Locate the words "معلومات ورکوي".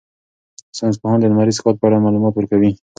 2.05-2.71